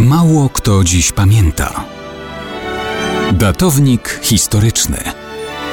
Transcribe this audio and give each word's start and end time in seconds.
Mało 0.00 0.48
kto 0.48 0.84
dziś 0.84 1.12
pamięta. 1.12 1.84
Datownik 3.32 4.20
historyczny 4.22 4.98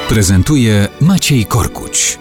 prezentuje 0.10 0.88
Maciej 1.02 1.46
Korkuć. 1.46 2.20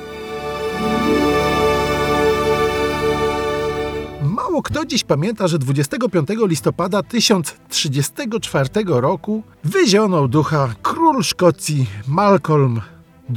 Mało 4.22 4.62
kto 4.62 4.84
dziś 4.86 5.04
pamięta, 5.04 5.48
że 5.48 5.58
25 5.58 6.28
listopada 6.46 7.02
1034 7.02 8.68
roku 8.86 9.42
wyzionął 9.64 10.28
ducha 10.28 10.74
król 10.82 11.22
Szkocji 11.22 11.86
Malcolm 12.08 12.80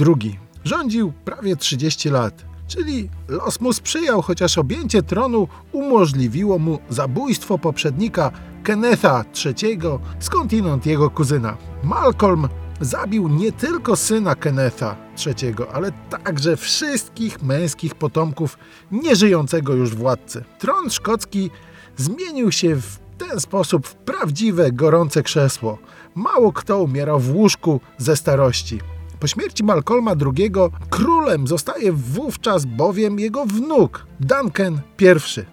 II. 0.07 0.39
Rządził 0.65 1.13
prawie 1.25 1.55
30 1.55 2.09
lat. 2.09 2.52
Czyli 2.73 3.09
los 3.27 3.61
mu 3.61 3.73
sprzyjał, 3.73 4.21
chociaż 4.21 4.57
objęcie 4.57 5.03
tronu 5.03 5.47
umożliwiło 5.71 6.59
mu 6.59 6.79
zabójstwo 6.89 7.57
poprzednika 7.57 8.31
Kennetha 8.63 9.25
III, 9.45 9.79
skądinąd 10.19 10.85
jego 10.85 11.09
kuzyna. 11.09 11.57
Malcolm 11.83 12.47
zabił 12.81 13.27
nie 13.27 13.51
tylko 13.51 13.95
syna 13.95 14.35
Kennetha 14.35 14.95
III, 15.25 15.55
ale 15.73 15.91
także 15.91 16.57
wszystkich 16.57 17.41
męskich 17.41 17.95
potomków 17.95 18.57
nieżyjącego 18.91 19.73
już 19.73 19.95
władcy. 19.95 20.43
Tron 20.59 20.89
szkocki 20.89 21.49
zmienił 21.97 22.51
się 22.51 22.75
w 22.75 22.99
ten 23.17 23.39
sposób 23.39 23.87
w 23.87 23.95
prawdziwe, 23.95 24.71
gorące 24.71 25.23
krzesło. 25.23 25.77
Mało 26.15 26.53
kto 26.53 26.81
umierał 26.81 27.19
w 27.19 27.35
łóżku 27.35 27.79
ze 27.97 28.15
starości. 28.15 28.79
Po 29.23 29.27
śmierci 29.27 29.63
Malcolma 29.63 30.11
II 30.11 30.51
królem 30.89 31.47
zostaje 31.47 31.91
wówczas 31.91 32.65
bowiem 32.65 33.19
jego 33.19 33.45
wnuk, 33.45 34.05
Duncan 34.19 34.81
I. 34.99 35.05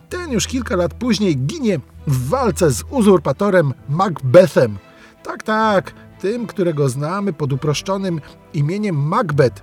Ten 0.08 0.32
już 0.32 0.46
kilka 0.46 0.76
lat 0.76 0.94
później 0.94 1.36
ginie 1.36 1.80
w 2.06 2.28
walce 2.28 2.70
z 2.70 2.84
uzurpatorem 2.90 3.74
Macbethem. 3.88 4.78
Tak, 5.22 5.42
tak, 5.42 5.92
tym, 6.20 6.46
którego 6.46 6.88
znamy 6.88 7.32
pod 7.32 7.52
uproszczonym 7.52 8.20
imieniem 8.54 8.96
Macbeth 8.96 9.62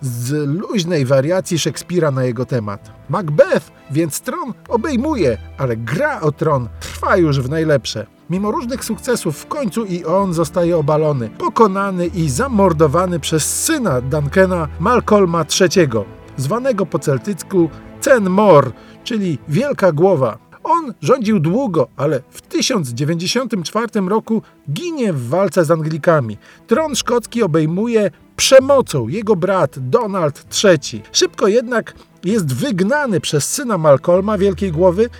z 0.00 0.48
luźnej 0.48 1.06
wariacji 1.06 1.58
Szekspira 1.58 2.10
na 2.10 2.24
jego 2.24 2.44
temat. 2.46 2.92
Macbeth 3.08 3.72
więc 3.90 4.20
tron 4.20 4.54
obejmuje, 4.68 5.38
ale 5.58 5.76
gra 5.76 6.20
o 6.20 6.32
tron 6.32 6.68
trwa 6.80 7.16
już 7.16 7.40
w 7.40 7.50
najlepsze. 7.50 8.19
Mimo 8.30 8.50
różnych 8.50 8.84
sukcesów 8.84 9.38
w 9.38 9.46
końcu 9.46 9.84
i 9.84 10.04
on 10.04 10.34
zostaje 10.34 10.76
obalony, 10.76 11.30
pokonany 11.30 12.06
i 12.06 12.28
zamordowany 12.28 13.20
przez 13.20 13.64
syna 13.64 14.00
Duncana 14.00 14.68
Malcolma 14.80 15.44
III, 15.60 15.88
zwanego 16.36 16.86
po 16.86 16.98
celtycku 16.98 17.70
Cen 18.00 18.30
Mor, 18.30 18.72
czyli 19.04 19.38
Wielka 19.48 19.92
Głowa. 19.92 20.38
On 20.64 20.94
rządził 21.00 21.40
długo, 21.40 21.88
ale 21.96 22.22
w 22.30 22.42
1094 22.42 23.86
roku 24.08 24.42
ginie 24.72 25.12
w 25.12 25.28
walce 25.28 25.64
z 25.64 25.70
Anglikami. 25.70 26.38
Tron 26.66 26.94
szkocki 26.94 27.42
obejmuje 27.42 28.10
przemocą 28.36 29.08
jego 29.08 29.36
brat 29.36 29.74
Donald 29.78 30.64
III. 30.64 31.02
Szybko 31.12 31.48
jednak 31.48 31.94
jest 32.24 32.54
wygnany 32.54 33.20
przez 33.20 33.44
syna 33.44 33.78
Malcolma 33.78 34.38
Wielkiej 34.38 34.72
Głowy, 34.72 35.10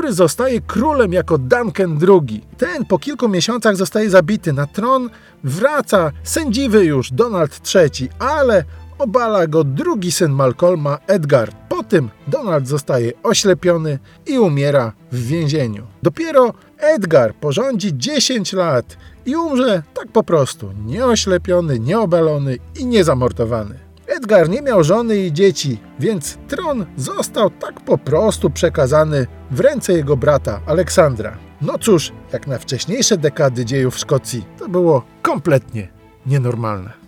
który 0.00 0.12
zostaje 0.12 0.60
królem 0.60 1.12
jako 1.12 1.38
Duncan 1.38 1.98
II. 2.08 2.42
Ten 2.58 2.84
po 2.84 2.98
kilku 2.98 3.28
miesiącach 3.28 3.76
zostaje 3.76 4.10
zabity. 4.10 4.52
Na 4.52 4.66
tron 4.66 5.10
wraca 5.44 6.12
sędziwy 6.22 6.84
już 6.84 7.12
Donald 7.12 7.60
III, 7.74 8.08
ale 8.18 8.64
obala 8.98 9.46
go 9.46 9.64
drugi 9.64 10.12
syn 10.12 10.32
Malcolma, 10.32 10.98
Edgar. 11.06 11.52
Po 11.68 11.82
tym 11.82 12.10
Donald 12.28 12.68
zostaje 12.68 13.12
oślepiony 13.22 13.98
i 14.26 14.38
umiera 14.38 14.92
w 15.12 15.26
więzieniu. 15.26 15.86
Dopiero 16.02 16.54
Edgar 16.78 17.34
porządzi 17.34 17.96
10 17.96 18.52
lat 18.52 18.96
i 19.26 19.36
umrze 19.36 19.82
tak 19.94 20.08
po 20.12 20.22
prostu, 20.22 20.72
nieoślepiony, 20.86 21.78
nieobalony 21.78 22.58
i 22.78 22.86
niezamortowany. 22.86 23.78
Edgar 24.06 24.48
nie 24.48 24.62
miał 24.62 24.84
żony 24.84 25.16
i 25.16 25.32
dzieci, 25.32 25.78
więc 25.98 26.38
tron 26.48 26.86
został 26.96 27.50
tak 27.50 27.80
po 27.80 27.98
prostu 27.98 28.50
przekazany 28.50 29.26
w 29.50 29.60
ręce 29.60 29.92
jego 29.92 30.16
brata 30.16 30.60
Aleksandra. 30.66 31.36
No 31.62 31.78
cóż, 31.78 32.12
jak 32.32 32.46
na 32.46 32.58
wcześniejsze 32.58 33.16
dekady 33.16 33.64
dziejów 33.64 33.98
Szkocji, 33.98 34.44
to 34.58 34.68
było 34.68 35.02
kompletnie 35.22 35.88
nienormalne. 36.26 36.99